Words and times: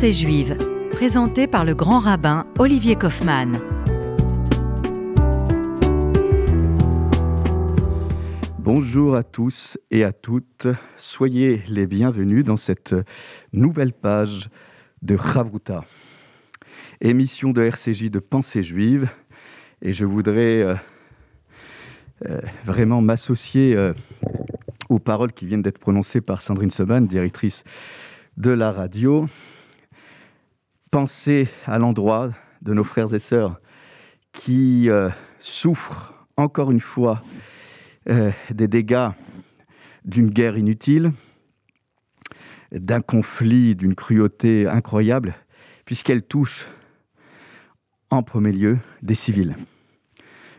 Pensée 0.00 0.12
juive, 0.12 0.56
présenté 0.92 1.46
par 1.46 1.62
le 1.62 1.74
grand 1.74 1.98
rabbin 1.98 2.46
Olivier 2.58 2.96
Kaufmann. 2.96 3.60
Bonjour 8.58 9.14
à 9.14 9.22
tous 9.22 9.76
et 9.90 10.02
à 10.02 10.12
toutes, 10.12 10.68
soyez 10.96 11.60
les 11.68 11.86
bienvenus 11.86 12.46
dans 12.46 12.56
cette 12.56 12.94
nouvelle 13.52 13.92
page 13.92 14.48
de 15.02 15.18
Chavruta, 15.18 15.84
émission 17.02 17.50
de 17.50 17.60
RCJ 17.60 18.10
de 18.10 18.20
Pensée 18.20 18.62
juive, 18.62 19.10
et 19.82 19.92
je 19.92 20.06
voudrais 20.06 20.62
euh, 20.62 20.74
euh, 22.26 22.40
vraiment 22.64 23.02
m'associer 23.02 23.76
euh, 23.76 23.92
aux 24.88 24.98
paroles 24.98 25.34
qui 25.34 25.44
viennent 25.44 25.60
d'être 25.60 25.78
prononcées 25.78 26.22
par 26.22 26.40
Sandrine 26.40 26.70
Seban, 26.70 27.02
directrice 27.02 27.64
de 28.38 28.50
la 28.50 28.72
radio. 28.72 29.28
Pensez 30.90 31.48
à 31.66 31.78
l'endroit 31.78 32.30
de 32.62 32.74
nos 32.74 32.84
frères 32.84 33.14
et 33.14 33.18
sœurs 33.18 33.60
qui 34.32 34.88
souffrent 35.38 36.26
encore 36.36 36.70
une 36.70 36.80
fois 36.80 37.22
des 38.06 38.68
dégâts 38.68 39.10
d'une 40.04 40.30
guerre 40.30 40.58
inutile, 40.58 41.12
d'un 42.72 43.00
conflit 43.00 43.74
d'une 43.76 43.94
cruauté 43.94 44.66
incroyable, 44.66 45.34
puisqu'elle 45.84 46.22
touche 46.22 46.68
en 48.10 48.22
premier 48.22 48.52
lieu 48.52 48.78
des 49.02 49.14
civils 49.14 49.54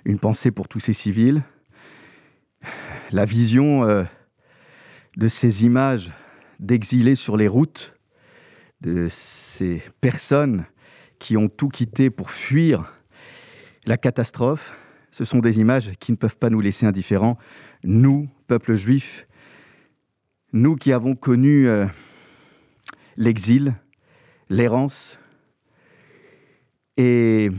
une 0.06 0.20
pensée 0.20 0.52
pour 0.52 0.68
tous 0.68 0.80
ces 0.80 0.94
civils. 0.94 1.44
La 3.12 3.26
vision 3.26 3.84
euh, 3.84 4.04
de 5.18 5.28
ces 5.28 5.66
images 5.66 6.12
d'exilés 6.60 7.16
sur 7.16 7.38
les 7.38 7.48
routes, 7.48 7.94
de 8.82 9.08
ces 9.10 9.82
personnes 10.02 10.66
qui 11.20 11.38
ont 11.38 11.50
tout 11.50 11.70
quitté 11.70 12.10
pour 12.10 12.32
fuir 12.32 12.94
la 13.86 13.98
catastrophe, 13.98 14.74
ce 15.12 15.26
sont 15.26 15.40
des 15.40 15.60
images 15.60 15.92
qui 16.00 16.12
ne 16.12 16.18
peuvent 16.18 16.38
pas 16.38 16.50
nous 16.50 16.62
laisser 16.62 16.86
indifférents. 16.86 17.38
Nous, 17.84 18.30
peuple 18.48 18.76
juif, 18.76 19.28
nous 20.54 20.76
qui 20.76 20.94
avons 20.94 21.16
connu 21.16 21.68
euh, 21.68 21.86
l'exil, 23.18 23.74
l'errance, 24.50 25.18
et 26.98 27.50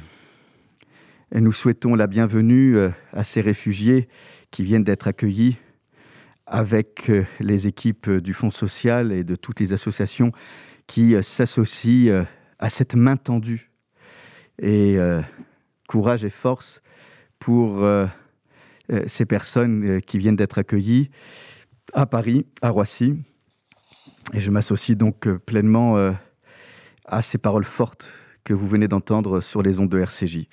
nous 1.35 1.53
souhaitons 1.53 1.95
la 1.95 2.07
bienvenue 2.07 2.77
euh, 2.77 2.91
à 3.13 3.25
ces 3.25 3.41
réfugiés 3.41 4.09
qui 4.51 4.63
viennent 4.63 4.85
d'être 4.85 5.09
accueillis 5.09 5.57
avec 6.47 7.09
euh, 7.09 7.25
les 7.41 7.67
équipes 7.67 8.11
du 8.11 8.35
Fonds 8.35 8.51
social 8.51 9.13
et 9.13 9.25
de 9.25 9.37
toutes 9.37 9.61
les 9.61 9.73
associations 9.73 10.33
qui 10.87 11.15
euh, 11.15 11.23
s'associent 11.23 12.25
à 12.59 12.69
cette 12.69 12.95
main 12.95 13.17
tendue. 13.17 13.71
Et 14.61 14.97
courage 15.89 16.25
et 16.25 16.31
force 16.31 16.83
pour 17.41 17.85
ces 19.07 19.25
personnes 19.25 20.01
qui 20.03 20.19
viennent 20.19 20.37
d'être 20.37 20.59
accueillies 20.59 21.11
à 21.95 22.07
Paris, 22.07 22.47
à 22.61 22.69
Roissy. 22.69 23.17
Et 24.35 24.41
je 24.41 24.51
m'associe 24.53 24.97
donc 24.97 25.27
pleinement 25.39 26.13
à 27.07 27.23
ces 27.23 27.39
paroles 27.39 27.65
fortes 27.65 28.13
que 28.45 28.53
vous 28.53 28.67
venez 28.67 28.89
d'entendre 28.89 29.41
sur 29.41 29.63
les 29.63 29.79
ondes 29.79 29.89
de 29.89 29.99
RCJ. 29.99 30.49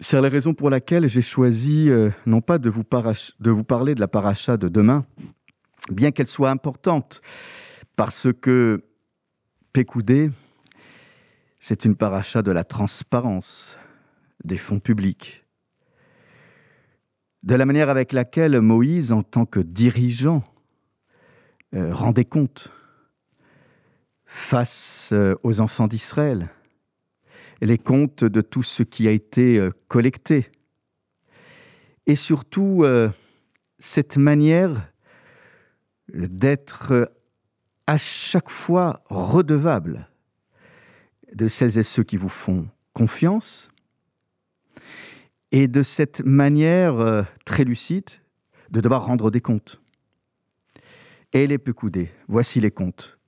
C'est 0.00 0.20
la 0.20 0.28
raison 0.28 0.54
pour 0.54 0.70
laquelle 0.70 1.08
j'ai 1.08 1.22
choisi 1.22 1.90
euh, 1.90 2.10
non 2.24 2.40
pas 2.40 2.58
de 2.58 2.70
vous, 2.70 2.84
de 3.40 3.50
vous, 3.50 3.64
parler 3.64 3.94
de 3.94 4.00
la 4.00 4.08
paracha 4.08 4.56
de 4.56 4.68
demain, 4.68 5.04
bien 5.90 6.12
qu'elle 6.12 6.28
soit 6.28 6.50
importante, 6.50 7.20
parce 7.96 8.28
que 8.40 8.84
Pécoudé, 9.72 10.30
c'est 11.60 11.84
une 11.84 11.94
paracha 11.94 12.42
de 12.42 12.50
la 12.50 12.64
transparence 12.64 13.76
des 14.44 14.56
fonds 14.56 14.80
publics, 14.80 15.44
de 17.42 17.54
la 17.54 17.66
manière 17.66 17.90
avec 17.90 18.12
laquelle 18.12 18.60
Moïse, 18.60 19.12
en 19.12 19.22
tant 19.22 19.44
que 19.44 19.60
dirigeant, 19.60 20.42
euh, 21.74 21.92
rendait 21.94 22.24
compte 22.24 22.70
face 24.24 25.10
euh, 25.12 25.34
aux 25.42 25.60
enfants 25.60 25.86
d'Israël 25.86 26.48
les 27.60 27.76
comptes 27.76 28.24
de 28.24 28.40
tout 28.40 28.62
ce 28.62 28.82
qui 28.82 29.06
a 29.06 29.10
été 29.10 29.58
euh, 29.58 29.70
collecté. 29.88 30.50
Et 32.06 32.14
surtout, 32.14 32.86
cette 33.78 34.16
manière 34.16 34.90
d'être 36.08 37.12
à 37.88 37.96
chaque 37.96 38.50
fois 38.50 39.02
redevable 39.06 40.10
de 41.32 41.48
celles 41.48 41.78
et 41.78 41.82
ceux 41.82 42.02
qui 42.02 42.18
vous 42.18 42.28
font 42.28 42.68
confiance, 42.92 43.70
et 45.52 45.68
de 45.68 45.82
cette 45.82 46.20
manière 46.20 47.00
euh, 47.00 47.22
très 47.46 47.64
lucide 47.64 48.10
de 48.70 48.82
devoir 48.82 49.06
rendre 49.06 49.30
des 49.30 49.40
comptes. 49.40 49.80
Et 51.32 51.46
les 51.46 51.56
peu 51.56 51.72
coudés, 51.72 52.10
voici 52.28 52.60
les 52.60 52.70
comptes. 52.70 53.18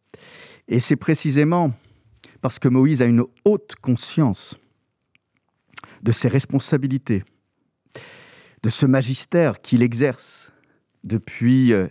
Et 0.68 0.78
c'est 0.78 0.96
précisément 0.96 1.72
parce 2.42 2.58
que 2.58 2.68
Moïse 2.68 3.00
a 3.00 3.06
une 3.06 3.24
haute 3.46 3.76
conscience 3.76 4.58
de 6.02 6.12
ses 6.12 6.28
responsabilités, 6.28 7.24
de 8.62 8.68
ce 8.68 8.84
magistère 8.84 9.62
qu'il 9.62 9.82
exerce 9.82 10.52
depuis 11.02 11.72
euh, 11.72 11.88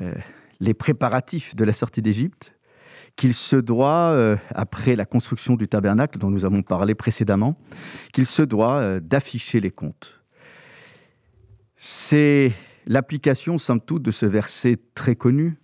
euh, 0.00 0.14
les 0.64 0.74
préparatifs 0.74 1.54
de 1.54 1.64
la 1.64 1.72
sortie 1.72 2.02
d'Égypte, 2.02 2.54
qu'il 3.16 3.34
se 3.34 3.56
doit, 3.56 4.10
euh, 4.10 4.36
après 4.54 4.96
la 4.96 5.04
construction 5.04 5.54
du 5.54 5.68
tabernacle 5.68 6.18
dont 6.18 6.30
nous 6.30 6.44
avons 6.44 6.62
parlé 6.62 6.94
précédemment, 6.94 7.56
qu'il 8.12 8.26
se 8.26 8.42
doit 8.42 8.98
d'afficher 9.00 9.60
les 9.60 9.70
comptes. 9.70 10.20
C'est 11.76 12.52
l'application, 12.86 13.58
somme 13.58 13.80
toute, 13.80 14.02
de 14.02 14.10
ce 14.10 14.26
verset 14.26 14.78
très 14.94 15.14
connu, 15.14 15.56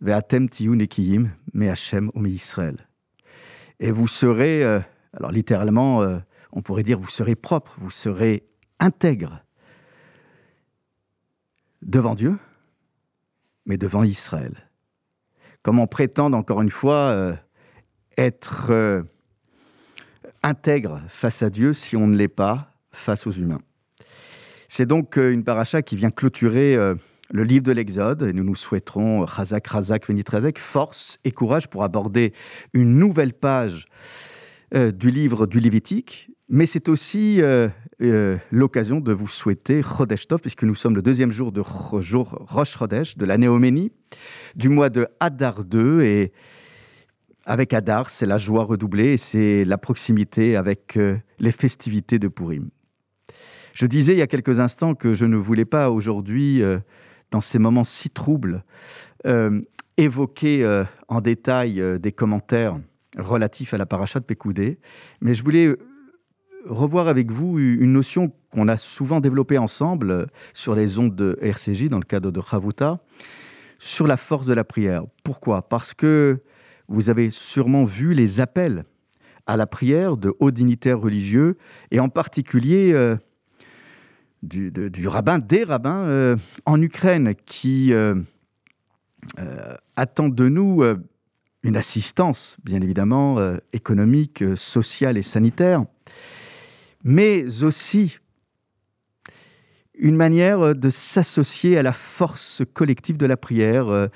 Ve'atem 0.00 0.48
tiyun 0.48 0.80
ekiyim, 0.80 1.28
me 1.54 1.70
Hashem 1.70 2.10
Israël 2.26 2.88
et 3.82 3.90
vous 3.90 4.06
serez, 4.06 4.64
euh, 4.64 4.80
alors 5.12 5.32
littéralement, 5.32 6.02
euh, 6.02 6.18
on 6.52 6.62
pourrait 6.62 6.84
dire, 6.84 6.98
vous 6.98 7.08
serez 7.08 7.34
propre, 7.34 7.76
vous 7.80 7.90
serez 7.90 8.46
intègre 8.78 9.44
devant 11.82 12.14
Dieu, 12.14 12.38
mais 13.66 13.76
devant 13.76 14.02
Israël. 14.02 14.68
Comment 15.62 15.86
prétendre, 15.86 16.36
encore 16.36 16.62
une 16.62 16.70
fois, 16.70 17.10
euh, 17.10 17.34
être 18.18 19.04
intègre 20.42 21.00
face 21.08 21.42
à 21.42 21.50
Dieu 21.50 21.72
si 21.72 21.96
on 21.96 22.06
ne 22.06 22.16
l'est 22.16 22.28
pas 22.28 22.72
face 22.90 23.26
aux 23.26 23.32
humains 23.32 23.60
C'est 24.68 24.86
donc 24.86 25.16
une 25.16 25.44
paracha 25.44 25.82
qui 25.82 25.96
vient 25.96 26.10
clôturer 26.10 26.76
le 27.32 27.44
livre 27.44 27.64
de 27.64 27.72
l'Exode, 27.72 28.22
et 28.22 28.32
nous 28.32 28.44
nous 28.44 28.54
souhaiterons 28.54 29.24
Razak, 29.24 29.66
Razak, 29.66 30.04
force 30.58 31.18
et 31.24 31.32
courage 31.32 31.68
pour 31.68 31.82
aborder 31.82 32.32
une 32.74 32.98
nouvelle 32.98 33.32
page 33.32 33.86
euh, 34.74 34.92
du 34.92 35.10
livre 35.10 35.46
du 35.46 35.58
Lévitique, 35.58 36.30
mais 36.52 36.66
c'est 36.66 36.88
aussi 36.88 37.42
euh, 37.42 37.68
euh, 38.00 38.36
l'occasion 38.52 39.00
de 39.00 39.12
vous 39.12 39.26
souhaiter 39.26 39.82
Chodesh 39.82 40.28
Tov, 40.28 40.40
puisque 40.40 40.62
nous 40.62 40.76
sommes 40.76 40.94
le 40.94 41.02
deuxième 41.02 41.32
jour 41.32 41.50
de 41.50 41.62
jour 42.00 42.46
Rosh 42.48 42.78
Chodesh, 42.78 43.16
de 43.16 43.24
l'année 43.24 43.48
Oménie, 43.48 43.90
du 44.54 44.68
mois 44.68 44.88
de 44.88 45.08
Hadar 45.18 45.64
2, 45.64 46.02
et 46.02 46.32
avec 47.44 47.72
Hadar, 47.72 48.08
c'est 48.08 48.26
la 48.26 48.38
joie 48.38 48.62
redoublée, 48.62 49.14
et 49.14 49.16
c'est 49.16 49.64
la 49.64 49.78
proximité 49.78 50.54
avec 50.54 50.96
les 51.40 51.52
festivités 51.52 52.20
de 52.20 52.28
Purim. 52.28 52.70
Je 53.72 53.86
disais 53.86 54.12
il 54.12 54.18
y 54.18 54.22
a 54.22 54.28
quelques 54.28 54.60
instants 54.60 54.94
que 54.94 55.14
je 55.14 55.24
ne 55.24 55.36
voulais 55.36 55.64
pas 55.64 55.90
aujourd'hui 55.90 56.62
dans 57.32 57.40
ces 57.40 57.58
moments 57.58 57.82
si 57.82 58.10
troubles, 58.10 58.62
euh, 59.26 59.60
évoquer 59.96 60.64
euh, 60.64 60.84
en 61.08 61.20
détail 61.20 61.80
euh, 61.80 61.98
des 61.98 62.12
commentaires 62.12 62.78
relatifs 63.18 63.74
à 63.74 63.78
la 63.78 63.86
paracha 63.86 64.20
de 64.20 64.24
Pécoudé, 64.24 64.78
mais 65.20 65.34
je 65.34 65.42
voulais 65.42 65.74
revoir 66.68 67.08
avec 67.08 67.30
vous 67.30 67.58
une 67.58 67.92
notion 67.92 68.32
qu'on 68.50 68.68
a 68.68 68.76
souvent 68.76 69.20
développée 69.20 69.58
ensemble 69.58 70.28
sur 70.54 70.74
les 70.74 70.98
ondes 70.98 71.14
de 71.14 71.38
RCJ 71.40 71.88
dans 71.88 71.98
le 71.98 72.04
cadre 72.04 72.30
de 72.30 72.40
Chavuta, 72.40 73.00
sur 73.78 74.06
la 74.06 74.16
force 74.16 74.46
de 74.46 74.54
la 74.54 74.64
prière. 74.64 75.04
Pourquoi? 75.24 75.68
Parce 75.68 75.94
que 75.94 76.40
vous 76.88 77.10
avez 77.10 77.30
sûrement 77.30 77.84
vu 77.84 78.14
les 78.14 78.40
appels 78.40 78.84
à 79.46 79.56
la 79.56 79.66
prière 79.66 80.16
de 80.16 80.34
hauts 80.38 80.50
dignitaires 80.50 81.00
religieux, 81.00 81.56
et 81.90 81.98
en 81.98 82.08
particulier 82.08 83.16
du, 84.42 85.08
rabbin, 85.08 85.38
des 85.38 85.64
rabbins 85.64 86.04
euh, 86.04 86.36
en 86.66 86.80
Ukraine 86.80 87.34
qui 87.46 87.92
euh, 87.92 88.14
euh, 89.38 89.76
attendent 89.96 90.34
de 90.34 90.48
nous 90.48 90.82
une 91.62 91.76
assistance, 91.76 92.56
bien 92.64 92.80
évidemment, 92.80 93.38
économique, 93.72 94.42
sociale 94.56 95.16
et 95.16 95.22
sanitaire, 95.22 95.84
mais 97.04 97.62
aussi 97.62 98.18
une 99.94 100.16
manière 100.16 100.74
de 100.74 100.90
s'associer 100.90 101.78
à 101.78 101.82
la 101.82 101.92
force 101.92 102.62
collective 102.74 103.16
de 103.16 103.26
la 103.26 103.36
prière 103.36 104.08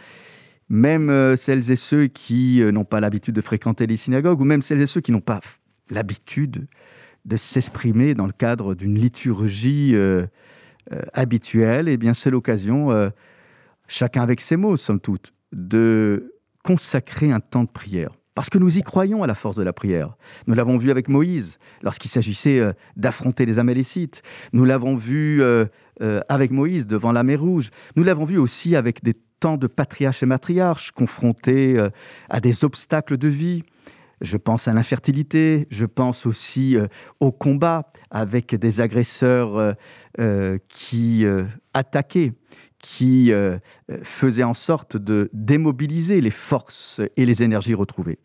même 0.68 1.10
euh, 1.10 1.36
celles 1.36 1.70
et 1.70 1.76
ceux 1.76 2.06
qui 2.06 2.60
euh, 2.60 2.72
n'ont 2.72 2.84
pas 2.84 3.00
l'habitude 3.00 3.34
de 3.34 3.40
fréquenter 3.40 3.86
les 3.86 3.96
synagogues, 3.96 4.40
ou 4.40 4.44
même 4.44 4.62
celles 4.62 4.80
et 4.80 4.86
ceux 4.86 5.00
qui 5.00 5.12
n'ont 5.12 5.20
pas 5.20 5.40
l'habitude 5.90 6.66
de 7.24 7.36
s'exprimer 7.36 8.14
dans 8.14 8.26
le 8.26 8.32
cadre 8.32 8.74
d'une 8.74 8.98
liturgie 8.98 9.94
euh, 9.94 10.26
habituelle, 11.12 11.88
eh 11.88 11.96
bien 11.96 12.14
c'est 12.14 12.30
l'occasion, 12.30 13.10
chacun 13.88 14.22
avec 14.22 14.40
ses 14.40 14.54
mots, 14.54 14.76
somme 14.76 15.00
toute, 15.00 15.32
de 15.50 16.32
consacrer 16.62 17.32
un 17.32 17.40
temps 17.40 17.64
de 17.64 17.68
prière. 17.68 18.12
Parce 18.36 18.48
que 18.50 18.58
nous 18.58 18.78
y 18.78 18.82
croyons 18.82 19.24
à 19.24 19.26
la 19.26 19.34
force 19.34 19.56
de 19.56 19.64
la 19.64 19.72
prière. 19.72 20.16
Nous 20.46 20.54
l'avons 20.54 20.78
vu 20.78 20.92
avec 20.92 21.08
Moïse, 21.08 21.58
lorsqu'il 21.82 22.10
s'agissait 22.10 22.62
d'affronter 22.94 23.46
les 23.46 23.58
Amalécites. 23.58 24.22
Nous 24.52 24.64
l'avons 24.64 24.94
vu 24.94 25.42
avec 26.00 26.52
Moïse 26.52 26.86
devant 26.86 27.10
la 27.10 27.24
mer 27.24 27.40
Rouge. 27.40 27.70
Nous 27.96 28.04
l'avons 28.04 28.24
vu 28.24 28.38
aussi 28.38 28.76
avec 28.76 29.02
des 29.02 29.16
tant 29.40 29.56
de 29.56 29.66
patriarches 29.66 30.22
et 30.22 30.26
matriarches 30.26 30.90
confrontés 30.92 31.76
euh, 31.78 31.90
à 32.28 32.40
des 32.40 32.64
obstacles 32.64 33.16
de 33.16 33.28
vie. 33.28 33.64
Je 34.22 34.38
pense 34.38 34.66
à 34.66 34.72
l'infertilité, 34.72 35.66
je 35.70 35.84
pense 35.84 36.24
aussi 36.24 36.76
euh, 36.76 36.86
au 37.20 37.32
combat 37.32 37.92
avec 38.10 38.54
des 38.54 38.80
agresseurs 38.80 39.74
euh, 40.18 40.58
qui 40.68 41.26
attaquaient, 41.74 42.32
qui 42.88 43.32
faisaient 44.02 44.44
en 44.44 44.54
sorte 44.54 44.96
de 44.96 45.28
démobiliser 45.32 46.20
les 46.20 46.30
forces 46.30 47.00
et 47.16 47.26
les 47.26 47.42
énergies 47.42 47.74
retrouvées. 47.74 48.18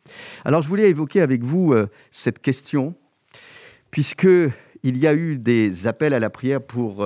Alors 0.45 0.61
je 0.61 0.67
voulais 0.67 0.87
évoquer 0.87 1.21
avec 1.21 1.43
vous 1.43 1.73
cette 2.11 2.39
question, 2.39 2.93
puisque 3.89 4.27
il 4.83 4.97
y 4.97 5.07
a 5.07 5.15
eu 5.15 5.37
des 5.37 5.87
appels 5.87 6.13
à 6.13 6.19
la 6.19 6.29
prière 6.29 6.61
pour 6.61 7.03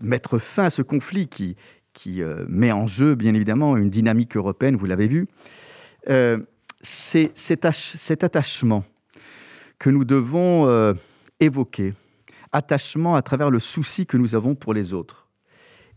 mettre 0.00 0.38
fin 0.38 0.64
à 0.64 0.70
ce 0.70 0.82
conflit 0.82 1.28
qui, 1.28 1.56
euh, 2.22 2.44
met 2.48 2.72
en 2.72 2.86
jeu, 2.86 3.14
bien 3.14 3.34
évidemment, 3.34 3.76
une 3.76 3.90
dynamique 3.90 4.36
européenne, 4.36 4.76
vous 4.76 4.86
l'avez 4.86 5.06
vu, 5.06 5.28
euh, 6.08 6.38
c'est 6.80 7.30
cet, 7.34 7.64
attachement 7.64 8.84
que 9.78 9.90
nous 9.90 10.04
devons 10.04 10.66
euh, 10.66 10.94
évoquer, 11.40 11.94
attachement 12.50 13.14
à 13.14 13.22
travers 13.22 13.50
le 13.50 13.58
souci 13.58 14.06
que 14.06 14.16
nous 14.16 14.34
avons 14.34 14.54
pour 14.54 14.74
les 14.74 14.92
autres. 14.92 15.21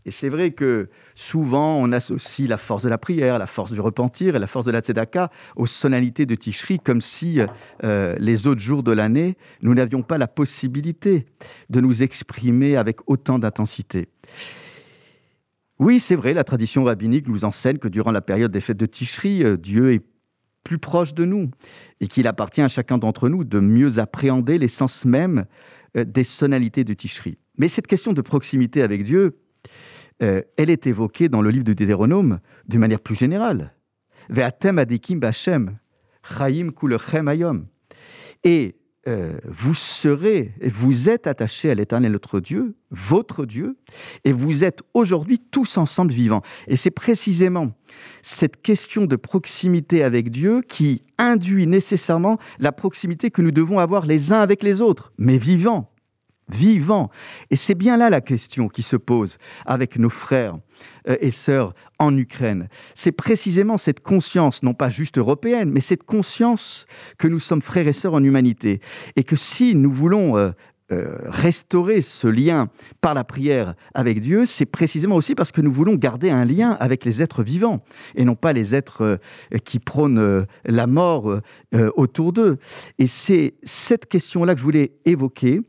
Et 0.06 0.10
c'est 0.10 0.30
vrai 0.30 0.52
que 0.52 0.88
souvent, 1.14 1.76
on 1.76 1.92
associe 1.92 2.48
la 2.48 2.56
force 2.56 2.82
de 2.82 2.88
la 2.88 2.96
prière, 2.96 3.38
la 3.38 3.46
force 3.46 3.72
du 3.72 3.80
repentir 3.80 4.36
et 4.36 4.38
la 4.38 4.46
force 4.46 4.64
de 4.64 4.70
la 4.70 4.80
tzedaka 4.80 5.30
aux 5.56 5.66
sonalités 5.66 6.24
de 6.24 6.34
Tishri, 6.34 6.78
comme 6.78 7.00
si 7.00 7.40
les 7.82 8.46
autres 8.46 8.60
jours 8.60 8.82
de 8.82 8.92
l'année, 8.92 9.36
nous 9.62 9.74
n'avions 9.74 10.02
pas 10.02 10.16
la 10.16 10.28
possibilité 10.28 11.26
de 11.70 11.80
nous 11.80 12.04
exprimer 12.04 12.76
avec 12.76 12.98
autant 13.10 13.38
d'intensité. 13.38 14.08
Oui, 15.78 16.00
c'est 16.00 16.16
vrai, 16.16 16.32
la 16.32 16.44
tradition 16.44 16.84
rabbinique 16.84 17.28
nous 17.28 17.44
enseigne 17.44 17.76
que 17.76 17.88
durant 17.88 18.10
la 18.10 18.22
période 18.22 18.50
des 18.50 18.60
fêtes 18.60 18.78
de 18.78 18.86
Tishri, 18.86 19.44
euh, 19.44 19.58
Dieu 19.58 19.92
est 19.92 20.02
plus 20.64 20.78
proche 20.78 21.12
de 21.12 21.24
nous 21.24 21.50
et 22.00 22.08
qu'il 22.08 22.26
appartient 22.26 22.62
à 22.62 22.68
chacun 22.68 22.98
d'entre 22.98 23.28
nous 23.28 23.44
de 23.44 23.60
mieux 23.60 23.98
appréhender 23.98 24.58
l'essence 24.58 25.04
même 25.04 25.44
euh, 25.96 26.04
des 26.04 26.24
sonalités 26.24 26.82
de 26.82 26.94
Tishri. 26.94 27.36
Mais 27.58 27.68
cette 27.68 27.86
question 27.86 28.14
de 28.14 28.22
proximité 28.22 28.82
avec 28.82 29.04
Dieu, 29.04 29.36
euh, 30.22 30.42
elle 30.56 30.70
est 30.70 30.86
évoquée 30.86 31.28
dans 31.28 31.42
le 31.42 31.50
livre 31.50 31.64
de 31.64 31.72
Deutéronome 31.72 32.40
d'une 32.66 32.80
manière 32.80 33.00
plus 33.00 33.14
générale. 33.14 33.72
Ve'atem 34.28 34.78
adikim 34.78 35.20
chayim 36.22 36.70
kulechem 36.70 37.28
ayom. 37.28 37.66
Et 38.44 38.76
euh, 39.08 39.38
vous 39.44 39.74
serez, 39.74 40.52
vous 40.64 41.08
êtes 41.08 41.28
attachés 41.28 41.70
à 41.70 41.74
l'éternel 41.74 42.10
notre 42.10 42.40
Dieu, 42.40 42.74
votre 42.90 43.46
Dieu, 43.46 43.76
et 44.24 44.32
vous 44.32 44.64
êtes 44.64 44.80
aujourd'hui 44.94 45.38
tous 45.38 45.78
ensemble 45.78 46.12
vivants. 46.12 46.42
Et 46.66 46.74
c'est 46.74 46.90
précisément 46.90 47.72
cette 48.22 48.60
question 48.62 49.04
de 49.04 49.14
proximité 49.14 50.02
avec 50.02 50.30
Dieu 50.30 50.60
qui 50.66 51.02
induit 51.18 51.68
nécessairement 51.68 52.38
la 52.58 52.72
proximité 52.72 53.30
que 53.30 53.42
nous 53.42 53.52
devons 53.52 53.78
avoir 53.78 54.06
les 54.06 54.32
uns 54.32 54.40
avec 54.40 54.64
les 54.64 54.80
autres, 54.80 55.12
mais 55.18 55.38
vivants 55.38 55.92
vivant. 56.48 57.10
Et 57.50 57.56
c'est 57.56 57.74
bien 57.74 57.96
là 57.96 58.10
la 58.10 58.20
question 58.20 58.68
qui 58.68 58.82
se 58.82 58.96
pose 58.96 59.38
avec 59.64 59.98
nos 59.98 60.10
frères 60.10 60.58
euh, 61.08 61.16
et 61.20 61.30
sœurs 61.30 61.74
en 61.98 62.16
Ukraine. 62.16 62.68
C'est 62.94 63.12
précisément 63.12 63.78
cette 63.78 64.00
conscience, 64.00 64.62
non 64.62 64.74
pas 64.74 64.88
juste 64.88 65.18
européenne, 65.18 65.70
mais 65.70 65.80
cette 65.80 66.04
conscience 66.04 66.86
que 67.18 67.28
nous 67.28 67.40
sommes 67.40 67.62
frères 67.62 67.88
et 67.88 67.92
sœurs 67.92 68.14
en 68.14 68.22
humanité. 68.22 68.80
Et 69.16 69.24
que 69.24 69.36
si 69.36 69.74
nous 69.74 69.90
voulons 69.90 70.36
euh, 70.36 70.50
euh, 70.92 71.16
restaurer 71.24 72.00
ce 72.00 72.28
lien 72.28 72.68
par 73.00 73.14
la 73.14 73.24
prière 73.24 73.74
avec 73.94 74.20
Dieu, 74.20 74.46
c'est 74.46 74.66
précisément 74.66 75.16
aussi 75.16 75.34
parce 75.34 75.50
que 75.50 75.60
nous 75.60 75.72
voulons 75.72 75.96
garder 75.96 76.30
un 76.30 76.44
lien 76.44 76.76
avec 76.78 77.04
les 77.04 77.22
êtres 77.22 77.42
vivants 77.42 77.82
et 78.14 78.24
non 78.24 78.36
pas 78.36 78.52
les 78.52 78.72
êtres 78.76 79.18
qui 79.64 79.80
prônent 79.80 80.46
la 80.64 80.86
mort 80.86 81.40
autour 81.96 82.32
d'eux. 82.32 82.58
Et 82.98 83.08
c'est 83.08 83.54
cette 83.64 84.06
question-là 84.06 84.54
que 84.54 84.60
je 84.60 84.64
voulais 84.64 84.92
évoquer 85.04 85.60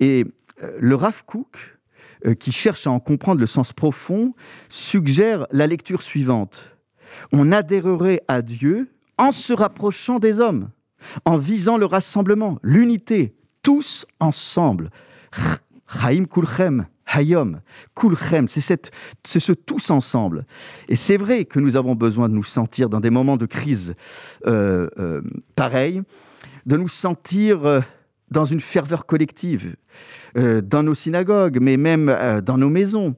et 0.00 0.24
euh, 0.62 0.76
le 0.78 0.94
Rav 0.94 1.24
Kook, 1.24 1.78
euh, 2.26 2.34
qui 2.34 2.50
cherche 2.50 2.86
à 2.86 2.90
en 2.90 3.00
comprendre 3.00 3.40
le 3.40 3.46
sens 3.46 3.72
profond, 3.72 4.34
suggère 4.68 5.46
la 5.52 5.66
lecture 5.66 6.02
suivante. 6.02 6.76
On 7.32 7.52
adhérerait 7.52 8.22
à 8.28 8.42
Dieu 8.42 8.88
en 9.18 9.32
se 9.32 9.52
rapprochant 9.52 10.18
des 10.18 10.40
hommes, 10.40 10.70
en 11.24 11.36
visant 11.36 11.76
le 11.76 11.86
rassemblement, 11.86 12.58
l'unité, 12.62 13.34
tous 13.62 14.06
ensemble. 14.20 14.90
Chaim 15.86 16.24
kulchem, 16.24 16.86
hayom, 17.06 17.60
kulchem, 17.94 18.48
c'est 18.48 18.80
ce 19.24 19.52
tous 19.52 19.90
ensemble. 19.90 20.44
Et 20.88 20.96
c'est 20.96 21.16
vrai 21.16 21.44
que 21.44 21.60
nous 21.60 21.76
avons 21.76 21.94
besoin 21.94 22.28
de 22.28 22.34
nous 22.34 22.44
sentir 22.44 22.88
dans 22.88 23.00
des 23.00 23.10
moments 23.10 23.36
de 23.36 23.46
crise 23.46 23.94
euh, 24.46 25.22
pareils, 25.56 26.02
de 26.66 26.76
nous 26.76 26.88
sentir 26.88 27.82
dans 28.30 28.44
une 28.44 28.60
ferveur 28.60 29.06
collective, 29.06 29.76
euh, 30.36 30.60
dans 30.60 30.82
nos 30.82 30.94
synagogues, 30.94 31.58
mais 31.60 31.76
même 31.76 32.08
euh, 32.08 32.40
dans 32.40 32.58
nos 32.58 32.68
maisons, 32.68 33.16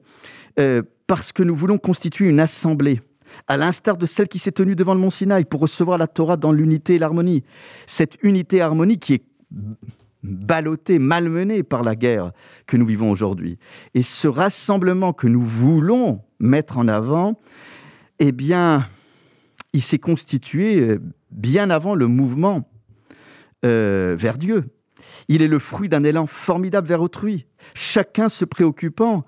euh, 0.59 0.81
parce 1.07 1.31
que 1.31 1.43
nous 1.43 1.55
voulons 1.55 1.77
constituer 1.77 2.29
une 2.29 2.39
assemblée, 2.39 3.01
à 3.47 3.57
l'instar 3.57 3.97
de 3.97 4.05
celle 4.05 4.27
qui 4.27 4.39
s'est 4.39 4.51
tenue 4.51 4.75
devant 4.75 4.93
le 4.93 4.99
mont 4.99 5.09
Sinaï 5.09 5.45
pour 5.45 5.61
recevoir 5.61 5.97
la 5.97 6.07
Torah 6.07 6.37
dans 6.37 6.51
l'unité 6.51 6.95
et 6.95 6.99
l'harmonie. 6.99 7.43
Cette 7.87 8.17
unité 8.23 8.57
et 8.57 8.61
harmonie 8.61 8.99
qui 8.99 9.15
est 9.15 9.23
ballottée, 10.23 10.99
malmenée 10.99 11.63
par 11.63 11.83
la 11.83 11.95
guerre 11.95 12.31
que 12.67 12.77
nous 12.77 12.85
vivons 12.85 13.09
aujourd'hui. 13.09 13.57
Et 13.93 14.01
ce 14.01 14.27
rassemblement 14.27 15.13
que 15.13 15.27
nous 15.27 15.41
voulons 15.41 16.21
mettre 16.39 16.77
en 16.77 16.87
avant, 16.87 17.39
eh 18.19 18.31
bien, 18.31 18.87
il 19.73 19.81
s'est 19.81 19.97
constitué 19.97 20.97
bien 21.31 21.69
avant 21.69 21.95
le 21.95 22.07
mouvement 22.07 22.69
vers 23.63 24.37
Dieu. 24.37 24.65
Il 25.27 25.41
est 25.41 25.47
le 25.47 25.59
fruit 25.59 25.89
d'un 25.89 26.03
élan 26.03 26.27
formidable 26.27 26.87
vers 26.87 27.01
autrui, 27.01 27.45
chacun 27.73 28.29
se 28.29 28.45
préoccupant 28.45 29.25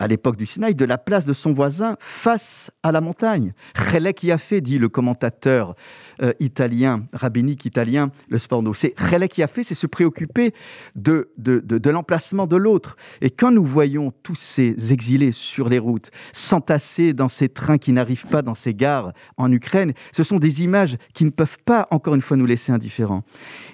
à 0.00 0.08
l'époque 0.08 0.36
du 0.36 0.46
Sinaï, 0.46 0.74
de 0.74 0.84
la 0.84 0.98
place 0.98 1.26
de 1.26 1.32
son 1.32 1.52
voisin 1.52 1.96
face 2.00 2.72
à 2.82 2.90
la 2.90 3.00
montagne. 3.00 3.52
Chelek 3.76 4.26
fait, 4.38 4.60
dit 4.60 4.78
le 4.78 4.88
commentateur 4.88 5.76
euh, 6.22 6.32
italien, 6.40 7.04
rabbinique 7.12 7.66
italien, 7.66 8.10
le 8.28 8.38
Sforno. 8.38 8.74
C'est 8.74 8.94
Chelek 8.98 9.42
fait, 9.46 9.62
c'est 9.62 9.74
se 9.74 9.86
préoccuper 9.86 10.54
de, 10.96 11.30
de, 11.36 11.60
de, 11.60 11.90
l'emplacement 11.90 12.46
de 12.46 12.56
l'autre. 12.56 12.96
Et 13.20 13.30
quand 13.30 13.50
nous 13.50 13.64
voyons 13.64 14.12
tous 14.22 14.34
ces 14.34 14.92
exilés 14.92 15.32
sur 15.32 15.68
les 15.68 15.78
routes, 15.78 16.10
s'entasser 16.32 17.12
dans 17.12 17.28
ces 17.28 17.50
trains 17.50 17.78
qui 17.78 17.92
n'arrivent 17.92 18.26
pas 18.26 18.42
dans 18.42 18.54
ces 18.54 18.74
gares 18.74 19.12
en 19.36 19.52
Ukraine, 19.52 19.92
ce 20.12 20.22
sont 20.22 20.38
des 20.38 20.62
images 20.62 20.96
qui 21.12 21.26
ne 21.26 21.30
peuvent 21.30 21.58
pas, 21.64 21.86
encore 21.90 22.14
une 22.14 22.22
fois, 22.22 22.38
nous 22.38 22.46
laisser 22.46 22.72
indifférents. 22.72 23.22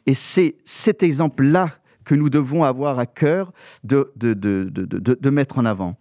Et 0.06 0.14
c'est 0.14 0.56
cet 0.64 1.04
exemple-là 1.04 1.71
que 2.06 2.14
nous 2.14 2.30
devons 2.30 2.64
avoir 2.64 2.98
à 2.98 3.04
cœur 3.04 3.52
de, 3.84 4.10
de, 4.16 4.32
de, 4.32 4.64
de 4.70 5.30
mettre 5.30 5.58
en 5.58 5.66
avant. 5.66 5.98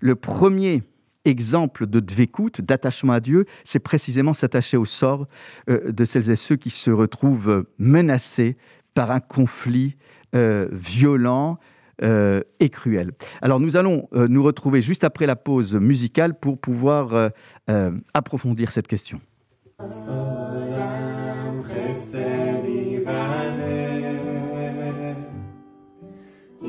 Le 0.00 0.14
premier 0.14 0.84
exemple 1.24 1.86
de 1.86 1.98
dvékout, 1.98 2.60
d'attachement 2.60 3.14
à 3.14 3.20
Dieu, 3.20 3.46
c'est 3.64 3.80
précisément 3.80 4.34
s'attacher 4.34 4.76
au 4.76 4.84
sort 4.84 5.26
euh, 5.68 5.90
de 5.90 6.04
celles 6.04 6.30
et 6.30 6.36
ceux 6.36 6.54
qui 6.56 6.70
se 6.70 6.90
retrouvent 6.92 7.64
menacés 7.78 8.56
par 8.94 9.10
un 9.10 9.20
conflit 9.20 9.96
euh, 10.36 10.68
violent, 10.70 11.58
euh, 12.02 12.42
et 12.60 12.68
cruel. 12.68 13.12
Alors 13.40 13.58
nous 13.58 13.78
allons 13.78 14.06
nous 14.12 14.42
retrouver 14.42 14.82
juste 14.82 15.02
après 15.02 15.24
la 15.24 15.34
pause 15.34 15.74
musicale 15.74 16.38
pour 16.38 16.58
pouvoir 16.58 17.30
approfondir 18.12 18.70
cette 18.70 18.86
question. 18.86 19.18